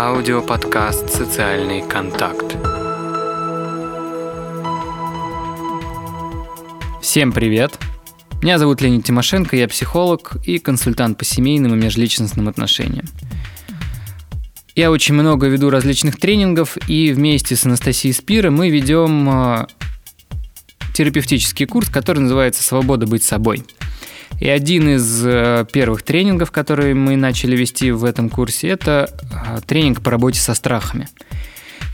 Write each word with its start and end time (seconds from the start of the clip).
Аудиоподкаст 0.00 1.10
«Социальный 1.12 1.82
контакт». 1.82 2.56
Всем 7.02 7.32
привет! 7.32 7.76
Меня 8.40 8.58
зовут 8.58 8.80
Леонид 8.80 9.04
Тимошенко, 9.04 9.56
я 9.56 9.66
психолог 9.66 10.36
и 10.46 10.60
консультант 10.60 11.18
по 11.18 11.24
семейным 11.24 11.74
и 11.74 11.76
межличностным 11.76 12.46
отношениям. 12.46 13.06
Я 14.76 14.92
очень 14.92 15.16
много 15.16 15.48
веду 15.48 15.68
различных 15.68 16.16
тренингов, 16.16 16.78
и 16.88 17.12
вместе 17.12 17.56
с 17.56 17.66
Анастасией 17.66 18.14
Спира 18.14 18.52
мы 18.52 18.70
ведем 18.70 19.28
а, 19.28 19.66
терапевтический 20.94 21.66
курс, 21.66 21.88
который 21.88 22.20
называется 22.20 22.62
«Свобода 22.62 23.08
быть 23.08 23.24
собой». 23.24 23.64
И 24.40 24.48
один 24.48 24.88
из 24.88 25.22
э, 25.24 25.66
первых 25.72 26.02
тренингов, 26.02 26.52
которые 26.52 26.94
мы 26.94 27.16
начали 27.16 27.56
вести 27.56 27.90
в 27.90 28.04
этом 28.04 28.30
курсе, 28.30 28.68
это 28.68 29.10
а, 29.32 29.60
тренинг 29.60 30.00
по 30.00 30.10
работе 30.10 30.38
со 30.40 30.54
страхами. 30.54 31.08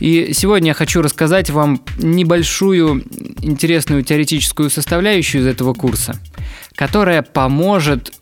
И 0.00 0.32
сегодня 0.34 0.68
я 0.68 0.74
хочу 0.74 1.00
рассказать 1.00 1.50
вам 1.50 1.80
небольшую 1.98 3.04
интересную 3.40 4.02
теоретическую 4.02 4.68
составляющую 4.68 5.42
из 5.42 5.46
этого 5.46 5.72
курса, 5.72 6.16
которая 6.74 7.22
поможет 7.22 8.12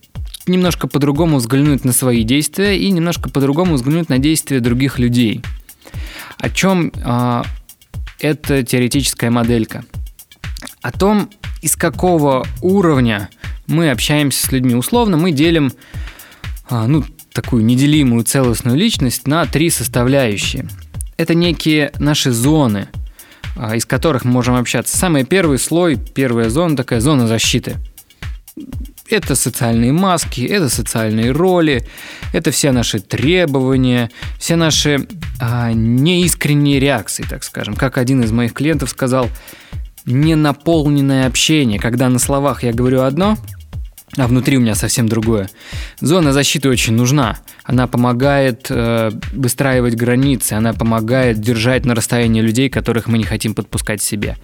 немножко 0.46 0.86
по-другому 0.86 1.38
взглянуть 1.38 1.84
на 1.84 1.92
свои 1.92 2.22
действия 2.22 2.78
и 2.78 2.90
немножко 2.90 3.28
по-другому 3.30 3.74
взглянуть 3.74 4.08
на 4.08 4.18
действия 4.18 4.60
других 4.60 4.98
людей. 4.98 5.42
О 6.38 6.50
чем 6.50 6.92
э, 6.94 7.42
эта 8.20 8.62
теоретическая 8.62 9.30
моделька? 9.30 9.84
О 10.82 10.92
том, 10.92 11.30
из 11.62 11.76
какого 11.76 12.46
уровня 12.60 13.30
мы 13.72 13.90
общаемся 13.90 14.46
с 14.46 14.52
людьми. 14.52 14.74
Условно 14.74 15.16
мы 15.16 15.32
делим 15.32 15.72
а, 16.68 16.86
ну, 16.86 17.04
такую 17.32 17.64
неделимую 17.64 18.24
целостную 18.24 18.76
личность 18.76 19.26
на 19.26 19.46
три 19.46 19.70
составляющие. 19.70 20.68
Это 21.16 21.34
некие 21.34 21.92
наши 21.98 22.30
зоны, 22.30 22.88
а, 23.56 23.76
из 23.76 23.84
которых 23.84 24.24
мы 24.24 24.32
можем 24.32 24.54
общаться. 24.54 24.96
Самый 24.96 25.24
первый 25.24 25.58
слой, 25.58 25.96
первая 25.96 26.50
зона, 26.50 26.76
такая 26.76 27.00
зона 27.00 27.26
защиты. 27.26 27.76
Это 29.08 29.34
социальные 29.34 29.92
маски, 29.92 30.42
это 30.42 30.68
социальные 30.68 31.32
роли, 31.32 31.86
это 32.32 32.50
все 32.50 32.72
наши 32.72 32.98
требования, 32.98 34.10
все 34.38 34.56
наши 34.56 35.06
а, 35.40 35.72
неискренние 35.72 36.80
реакции, 36.80 37.24
так 37.28 37.44
скажем. 37.44 37.74
Как 37.74 37.98
один 37.98 38.22
из 38.22 38.32
моих 38.32 38.54
клиентов 38.54 38.90
сказал, 38.90 39.28
ненаполненное 40.06 41.26
общение, 41.26 41.78
когда 41.78 42.08
на 42.08 42.18
словах 42.18 42.62
я 42.62 42.72
говорю 42.72 43.02
одно, 43.02 43.36
а 44.16 44.26
внутри 44.26 44.58
у 44.58 44.60
меня 44.60 44.74
совсем 44.74 45.08
другое. 45.08 45.48
Зона 46.00 46.32
защиты 46.32 46.68
очень 46.68 46.94
нужна. 46.94 47.38
Она 47.64 47.86
помогает 47.86 48.66
э, 48.68 49.10
выстраивать 49.32 49.94
границы, 49.94 50.52
она 50.52 50.74
помогает 50.74 51.40
держать 51.40 51.86
на 51.86 51.94
расстоянии 51.94 52.42
людей, 52.42 52.68
которых 52.68 53.06
мы 53.06 53.16
не 53.16 53.24
хотим 53.24 53.54
подпускать 53.54 54.02
себе. 54.02 54.36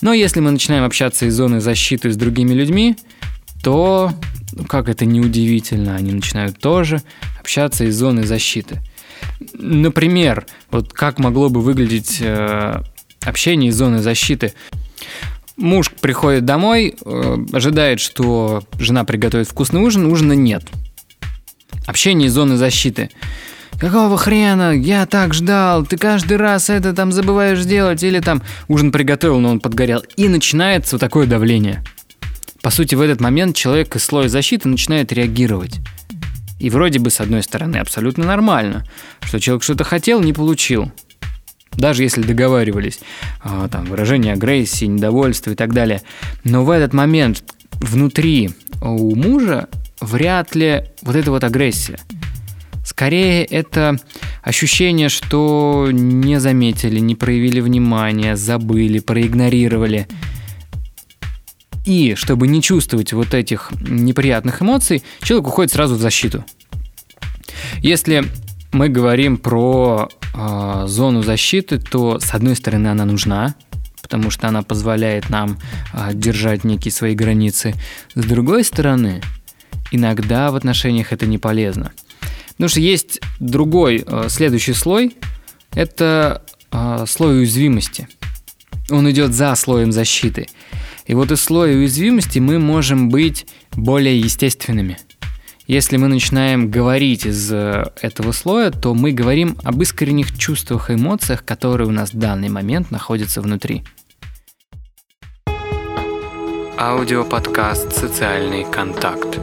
Но 0.00 0.14
если 0.14 0.40
мы 0.40 0.50
начинаем 0.50 0.84
общаться 0.84 1.26
из 1.26 1.34
зоны 1.34 1.60
защиты 1.60 2.10
с 2.10 2.16
другими 2.16 2.54
людьми, 2.54 2.96
то, 3.62 4.12
ну, 4.52 4.64
как 4.64 4.88
это 4.88 5.04
неудивительно, 5.04 5.94
они 5.94 6.12
начинают 6.12 6.58
тоже 6.58 7.02
общаться 7.38 7.84
из 7.84 7.96
зоны 7.96 8.24
защиты. 8.24 8.80
Например, 9.54 10.46
вот 10.70 10.92
как 10.92 11.18
могло 11.18 11.50
бы 11.50 11.60
выглядеть 11.60 12.18
э, 12.20 12.82
общение 13.24 13.70
из 13.70 13.76
зоны 13.76 14.00
защиты– 14.00 14.54
Муж 15.56 15.90
приходит 15.90 16.44
домой, 16.44 16.96
э, 17.04 17.36
ожидает, 17.52 18.00
что 18.00 18.62
жена 18.78 19.04
приготовит 19.04 19.48
вкусный 19.48 19.80
ужин, 19.80 20.06
ужина 20.06 20.32
нет. 20.32 20.64
Общение 21.86 22.28
из 22.28 22.32
зоны 22.32 22.56
защиты. 22.56 23.10
Какого 23.78 24.16
хрена? 24.16 24.72
Я 24.72 25.06
так 25.06 25.34
ждал. 25.34 25.84
Ты 25.84 25.96
каждый 25.96 26.36
раз 26.36 26.70
это 26.70 26.92
там 26.92 27.10
забываешь 27.10 27.64
делать. 27.64 28.02
Или 28.02 28.20
там 28.20 28.42
ужин 28.68 28.92
приготовил, 28.92 29.40
но 29.40 29.50
он 29.50 29.60
подгорел. 29.60 30.04
И 30.16 30.28
начинается 30.28 30.94
вот 30.94 31.00
такое 31.00 31.26
давление. 31.26 31.82
По 32.62 32.70
сути, 32.70 32.94
в 32.94 33.00
этот 33.00 33.20
момент 33.20 33.56
человек 33.56 33.96
из 33.96 34.04
слоя 34.04 34.28
защиты 34.28 34.68
начинает 34.68 35.12
реагировать. 35.12 35.80
И 36.60 36.70
вроде 36.70 37.00
бы, 37.00 37.10
с 37.10 37.20
одной 37.20 37.42
стороны, 37.42 37.78
абсолютно 37.78 38.24
нормально, 38.24 38.86
что 39.20 39.40
человек 39.40 39.64
что-то 39.64 39.82
хотел, 39.82 40.20
не 40.20 40.32
получил 40.32 40.92
даже 41.76 42.02
если 42.02 42.22
договаривались, 42.22 43.00
а, 43.42 43.68
там, 43.68 43.84
выражение 43.86 44.34
агрессии, 44.34 44.84
недовольства 44.84 45.50
и 45.50 45.54
так 45.54 45.72
далее. 45.72 46.02
Но 46.44 46.64
в 46.64 46.70
этот 46.70 46.92
момент 46.92 47.44
внутри 47.80 48.50
у 48.80 49.14
мужа 49.14 49.68
вряд 50.00 50.54
ли 50.54 50.84
вот 51.02 51.16
эта 51.16 51.30
вот 51.30 51.44
агрессия. 51.44 51.98
Скорее 52.84 53.44
это 53.44 53.96
ощущение, 54.42 55.08
что 55.08 55.88
не 55.92 56.40
заметили, 56.40 56.98
не 56.98 57.14
проявили 57.14 57.60
внимания, 57.60 58.36
забыли, 58.36 58.98
проигнорировали. 58.98 60.08
И 61.86 62.14
чтобы 62.16 62.48
не 62.48 62.60
чувствовать 62.60 63.12
вот 63.12 63.34
этих 63.34 63.70
неприятных 63.80 64.62
эмоций, 64.62 65.02
человек 65.22 65.48
уходит 65.48 65.72
сразу 65.72 65.94
в 65.94 66.00
защиту. 66.00 66.44
Если 67.78 68.24
мы 68.72 68.88
говорим 68.88 69.36
про 69.36 70.08
э, 70.34 70.84
зону 70.86 71.22
защиты, 71.22 71.78
то 71.78 72.18
с 72.18 72.34
одной 72.34 72.56
стороны 72.56 72.88
она 72.88 73.04
нужна, 73.04 73.54
потому 74.00 74.30
что 74.30 74.48
она 74.48 74.62
позволяет 74.62 75.28
нам 75.30 75.58
э, 75.92 76.10
держать 76.14 76.64
некие 76.64 76.90
свои 76.90 77.14
границы. 77.14 77.74
С 78.14 78.24
другой 78.24 78.64
стороны, 78.64 79.20
иногда 79.90 80.50
в 80.50 80.56
отношениях 80.56 81.12
это 81.12 81.26
не 81.26 81.38
полезно. 81.38 81.92
Потому 82.52 82.68
что 82.68 82.80
есть 82.80 83.20
другой, 83.40 84.04
э, 84.06 84.26
следующий 84.28 84.72
слой, 84.72 85.16
это 85.74 86.42
э, 86.70 87.04
слой 87.06 87.40
уязвимости. 87.40 88.08
Он 88.90 89.10
идет 89.10 89.34
за 89.34 89.54
слоем 89.54 89.92
защиты. 89.92 90.48
И 91.06 91.14
вот 91.14 91.30
из 91.30 91.42
слоя 91.42 91.76
уязвимости 91.76 92.38
мы 92.38 92.58
можем 92.58 93.10
быть 93.10 93.46
более 93.72 94.18
естественными– 94.18 94.98
если 95.72 95.96
мы 95.96 96.08
начинаем 96.08 96.70
говорить 96.70 97.24
из 97.24 97.50
э, 97.50 97.90
этого 98.02 98.32
слоя, 98.32 98.70
то 98.70 98.92
мы 98.92 99.12
говорим 99.12 99.56
об 99.64 99.80
искренних 99.80 100.38
чувствах 100.38 100.90
и 100.90 100.94
эмоциях, 100.94 101.46
которые 101.46 101.88
у 101.88 101.90
нас 101.90 102.12
в 102.12 102.18
данный 102.18 102.50
момент 102.50 102.90
находятся 102.90 103.40
внутри. 103.40 103.82
Аудиоподкаст 106.78 107.90
«Социальный 107.90 108.70
контакт». 108.70 109.40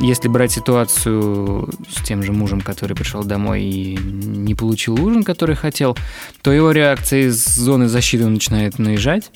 Если 0.00 0.28
брать 0.28 0.52
ситуацию 0.52 1.68
с 1.90 2.00
тем 2.04 2.22
же 2.22 2.30
мужем, 2.30 2.60
который 2.60 2.94
пришел 2.94 3.24
домой 3.24 3.64
и 3.64 3.96
не 3.96 4.54
получил 4.54 4.94
ужин, 5.04 5.24
который 5.24 5.56
хотел, 5.56 5.96
то 6.42 6.52
его 6.52 6.70
реакция 6.70 7.22
из 7.22 7.44
зоны 7.44 7.88
защиты 7.88 8.24
начинает 8.26 8.78
наезжать, 8.78 9.32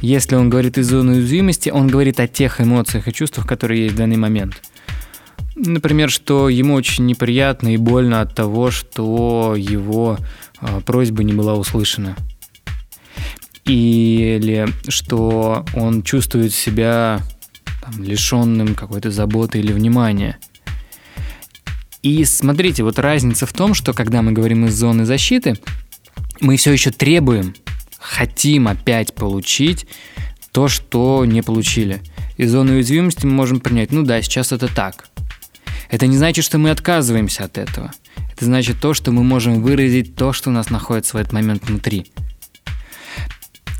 если 0.00 0.36
он 0.36 0.48
говорит 0.48 0.78
из 0.78 0.88
зоны 0.88 1.14
уязвимости, 1.14 1.70
он 1.70 1.88
говорит 1.88 2.20
о 2.20 2.28
тех 2.28 2.60
эмоциях 2.60 3.08
и 3.08 3.12
чувствах, 3.12 3.46
которые 3.46 3.84
есть 3.84 3.94
в 3.94 3.98
данный 3.98 4.16
момент. 4.16 4.62
Например, 5.56 6.08
что 6.08 6.48
ему 6.48 6.74
очень 6.74 7.06
неприятно 7.06 7.74
и 7.74 7.76
больно 7.76 8.20
от 8.20 8.34
того, 8.34 8.70
что 8.70 9.56
его 9.56 10.18
э, 10.60 10.80
просьба 10.86 11.24
не 11.24 11.32
была 11.32 11.54
услышана. 11.54 12.16
Или 13.64 14.68
что 14.88 15.64
он 15.74 16.02
чувствует 16.04 16.54
себя 16.54 17.20
там, 17.82 18.02
лишенным 18.02 18.76
какой-то 18.76 19.10
заботы 19.10 19.58
или 19.58 19.72
внимания. 19.72 20.38
И 22.02 22.24
смотрите, 22.24 22.84
вот 22.84 23.00
разница 23.00 23.46
в 23.46 23.52
том, 23.52 23.74
что 23.74 23.92
когда 23.92 24.22
мы 24.22 24.30
говорим 24.30 24.66
из 24.66 24.74
зоны 24.74 25.04
защиты, 25.04 25.58
мы 26.40 26.56
все 26.56 26.72
еще 26.72 26.92
требуем 26.92 27.54
хотим 27.98 28.68
опять 28.68 29.14
получить 29.14 29.86
то, 30.52 30.68
что 30.68 31.24
не 31.24 31.42
получили. 31.42 32.00
Из 32.36 32.50
зоны 32.50 32.74
уязвимости 32.74 33.26
мы 33.26 33.32
можем 33.32 33.60
принять, 33.60 33.90
ну 33.90 34.02
да, 34.02 34.22
сейчас 34.22 34.52
это 34.52 34.72
так. 34.72 35.08
Это 35.90 36.06
не 36.06 36.16
значит, 36.16 36.44
что 36.44 36.58
мы 36.58 36.70
отказываемся 36.70 37.44
от 37.44 37.58
этого. 37.58 37.92
Это 38.32 38.44
значит 38.44 38.80
то, 38.80 38.94
что 38.94 39.10
мы 39.10 39.24
можем 39.24 39.62
выразить 39.62 40.14
то, 40.14 40.32
что 40.32 40.50
у 40.50 40.52
нас 40.52 40.70
находится 40.70 41.16
в 41.16 41.20
этот 41.20 41.32
момент 41.32 41.66
внутри 41.66 42.06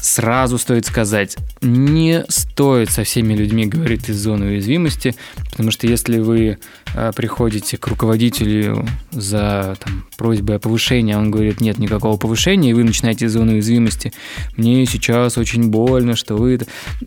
сразу 0.01 0.59
стоит 0.59 0.87
сказать, 0.87 1.37
не 1.61 2.25
стоит 2.29 2.91
со 2.91 3.05
всеми 3.05 3.35
людьми 3.35 3.67
говорить 3.67 4.09
из 4.09 4.17
зоны 4.17 4.47
уязвимости, 4.47 5.15
потому 5.51 5.71
что 5.71 5.87
если 5.87 6.19
вы 6.19 6.59
э, 6.95 7.13
приходите 7.15 7.77
к 7.77 7.87
руководителю 7.87 8.87
за 9.11 9.77
там, 9.83 10.07
просьбой 10.17 10.57
о 10.57 10.59
повышении, 10.59 11.15
а 11.15 11.19
он 11.19 11.31
говорит, 11.31 11.61
нет 11.61 11.79
никакого 11.79 12.17
повышения, 12.17 12.71
и 12.71 12.75
вы 12.75 12.85
начинаете 12.85 13.27
из 13.27 13.33
зоны 13.33 13.55
уязвимости, 13.55 14.13
мне 14.57 14.87
сейчас 14.87 15.39
очень 15.39 15.69
больно, 15.69 16.17
что 16.17 16.37
вы... 16.37 16.61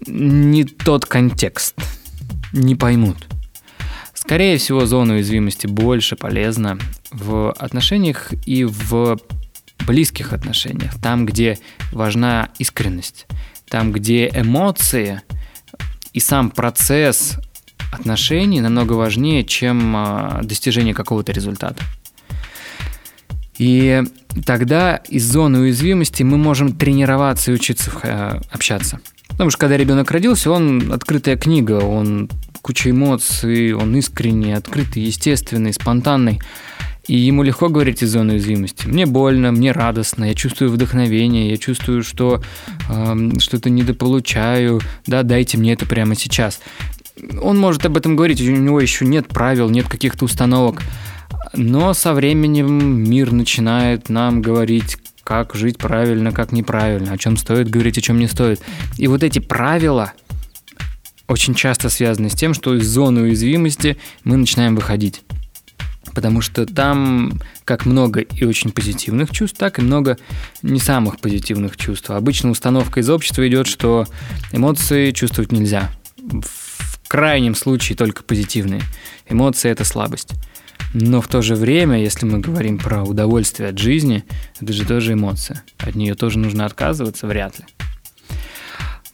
Не 0.08 0.64
тот 0.64 1.06
контекст, 1.06 1.76
не 2.52 2.76
поймут. 2.76 3.28
Скорее 4.14 4.58
всего, 4.58 4.86
зона 4.86 5.16
уязвимости 5.16 5.68
больше 5.68 6.16
полезна 6.16 6.78
в 7.12 7.52
отношениях 7.54 8.32
и 8.46 8.64
в 8.66 9.18
близких 9.86 10.34
отношениях, 10.34 10.94
там, 11.02 11.26
где 11.26 11.60
важна 11.92 12.50
искренность, 12.60 13.28
там, 13.70 13.92
где 13.92 14.30
эмоции 14.34 15.22
и 16.14 16.20
сам 16.20 16.50
процесс 16.50 17.38
отношений 17.92 18.62
намного 18.62 18.94
важнее, 18.94 19.44
чем 19.44 19.96
а, 19.96 20.42
достижение 20.44 20.94
какого-то 20.94 21.32
результата. 21.32 21.84
И 23.58 24.02
тогда 24.46 24.96
из 24.96 25.26
зоны 25.30 25.60
уязвимости 25.60 26.24
мы 26.24 26.38
можем 26.38 26.74
тренироваться 26.74 27.52
и 27.52 27.54
учиться 27.54 27.92
э, 28.02 28.40
общаться. 28.50 29.00
Потому 29.28 29.50
что 29.52 29.60
когда 29.60 29.78
ребенок 29.78 30.10
родился, 30.10 30.50
он 30.52 30.92
открытая 30.92 31.38
книга, 31.38 31.74
он 31.74 32.30
куча 32.62 32.90
эмоций, 32.90 33.74
он 33.74 33.96
искренний, 33.96 34.54
открытый, 34.54 35.04
естественный, 35.04 35.74
спонтанный. 35.74 36.40
И 37.12 37.18
ему 37.18 37.44
легко 37.44 37.68
говорить 37.68 38.02
из 38.04 38.12
зоны 38.12 38.36
уязвимости. 38.36 38.88
Мне 38.88 39.06
больно, 39.06 39.52
мне 39.52 39.74
радостно, 39.74 40.24
я 40.24 40.34
чувствую 40.34 40.72
вдохновение, 40.72 41.50
я 41.50 41.58
чувствую, 41.58 42.04
что 42.04 42.42
э, 42.90 43.32
что-то 43.38 43.70
недополучаю, 43.70 44.80
да, 45.06 45.22
дайте 45.24 45.58
мне 45.58 45.74
это 45.74 45.86
прямо 45.86 46.16
сейчас. 46.16 46.62
Он 47.42 47.60
может 47.60 47.86
об 47.86 47.98
этом 47.98 48.16
говорить, 48.16 48.40
у 48.40 48.46
него 48.50 48.80
еще 48.80 49.04
нет 49.06 49.28
правил, 49.28 49.70
нет 49.70 49.90
каких-то 49.90 50.24
установок. 50.24 50.84
Но 51.54 51.94
со 51.94 52.14
временем 52.14 53.04
мир 53.04 53.34
начинает 53.34 54.08
нам 54.08 54.42
говорить, 54.42 54.98
как 55.26 55.54
жить 55.54 55.80
правильно, 55.80 56.32
как 56.32 56.54
неправильно, 56.54 57.12
о 57.12 57.18
чем 57.18 57.36
стоит 57.36 57.70
говорить, 57.70 57.98
о 57.98 58.02
чем 58.02 58.20
не 58.20 58.28
стоит. 58.28 58.62
И 58.98 59.08
вот 59.08 59.22
эти 59.22 59.40
правила 59.40 60.14
очень 61.28 61.56
часто 61.56 61.90
связаны 61.90 62.30
с 62.30 62.36
тем, 62.36 62.54
что 62.54 62.74
из 62.74 62.88
зоны 62.88 63.24
уязвимости 63.24 63.98
мы 64.24 64.38
начинаем 64.38 64.78
выходить. 64.78 65.24
Потому 66.14 66.42
что 66.42 66.66
там 66.66 67.40
как 67.64 67.86
много 67.86 68.22
и 68.22 68.44
очень 68.44 68.72
позитивных 68.72 69.32
чувств, 69.32 69.58
так 69.58 69.80
и 69.80 69.82
много 69.82 70.18
не 70.62 70.80
самых 70.80 71.20
позитивных 71.20 71.78
чувств. 71.78 72.10
Обычно 72.10 72.50
установка 72.50 73.00
из 73.00 73.10
общества 73.10 73.48
идет, 73.48 73.68
что 73.68 74.06
эмоции 74.52 75.12
чувствовать 75.12 75.52
нельзя. 75.52 75.90
В 76.18 77.08
крайнем 77.08 77.56
случае 77.56 77.98
только 77.98 78.24
позитивные. 78.24 78.82
Эмоции– 79.28 79.70
это 79.72 79.84
слабость. 79.86 80.34
Но 80.94 81.22
в 81.22 81.28
то 81.28 81.42
же 81.42 81.56
время, 81.56 82.02
если 82.02 82.26
мы 82.26 82.40
говорим 82.40 82.78
про 82.78 83.04
удовольствие 83.04 83.70
от 83.70 83.78
жизни, 83.78 84.26
это 84.60 84.74
же 84.74 84.86
тоже 84.86 85.14
эмоция. 85.14 85.64
От 85.78 85.96
нее 85.96 86.16
тоже 86.16 86.38
нужно 86.38 86.66
отказываться, 86.66 87.28
вряд 87.28 87.60
ли. 87.60 87.66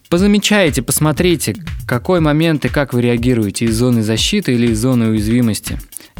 Позамечайте, 0.08 0.82
посмотрите, 0.82 1.54
какой 1.86 2.20
момент 2.20 2.64
и 2.64 2.68
как 2.68 2.94
вы 2.94 3.02
реагируете 3.02 3.66
из 3.66 3.76
зоны 3.76 4.02
защиты 4.02 4.54
или 4.54 4.68
из 4.68 4.80
зоны 4.80 5.08
уязвимости. 5.08 5.78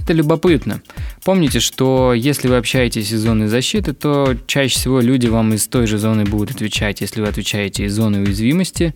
Это 0.08 0.16
любопытно. 0.16 0.81
Помните, 1.22 1.60
что 1.60 2.14
если 2.14 2.49
вы 2.49 2.56
общаетесь 2.56 3.12
из 3.12 3.20
зоны 3.20 3.46
защиты, 3.46 3.93
то 3.93 4.34
чаще 4.46 4.75
всего 4.75 5.00
люди 5.00 5.26
вам 5.26 5.52
из 5.52 5.66
той 5.69 5.87
же 5.87 5.99
зоны 5.99 6.25
будут 6.25 6.52
отвечать. 6.52 7.02
Если 7.02 7.20
вы 7.20 7.26
отвечаете 7.26 7.84
из 7.84 7.93
зоны 7.93 8.20
уязвимости, 8.20 8.94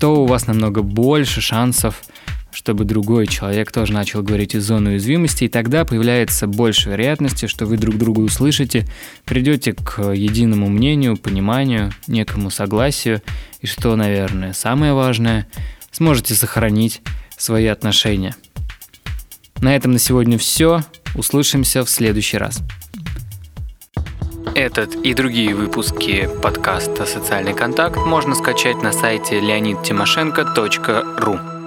то 0.00 0.24
у 0.24 0.26
вас 0.26 0.48
намного 0.48 0.82
больше 0.82 1.40
шансов 1.40 2.02
чтобы 2.52 2.84
другой 2.84 3.28
человек 3.28 3.70
тоже 3.70 3.92
начал 3.92 4.24
говорить 4.24 4.56
из 4.56 4.64
зоны 4.64 4.90
уязвимости, 4.90 5.44
и 5.44 5.48
тогда 5.48 5.84
появляется 5.84 6.48
больше 6.48 6.90
вероятности, 6.90 7.46
что 7.46 7.64
вы 7.64 7.76
друг 7.76 7.96
друга 7.96 8.18
услышите, 8.18 8.88
придете 9.24 9.72
к 9.72 10.02
единому 10.12 10.68
мнению, 10.68 11.16
пониманию, 11.16 11.92
некому 12.08 12.50
согласию, 12.50 13.22
и 13.60 13.68
что, 13.68 13.94
наверное, 13.94 14.52
самое 14.52 14.94
важное, 14.94 15.46
сможете 15.92 16.34
сохранить 16.34 17.02
свои 17.36 17.66
отношения. 17.66 18.34
На 19.62 19.76
этом 19.76 19.92
на 19.92 19.98
сегодня 19.98 20.38
все. 20.38 20.80
Услышимся 21.14 21.84
в 21.84 21.90
следующий 21.90 22.38
раз. 22.38 22.60
Этот 24.54 24.94
и 24.96 25.12
другие 25.14 25.54
выпуски 25.54 26.28
подкаста 26.42 27.06
«Социальный 27.06 27.54
контакт» 27.54 27.98
можно 27.98 28.34
скачать 28.34 28.82
на 28.82 28.92
сайте 28.92 29.38
leonidтимошенко.ру. 29.38 31.59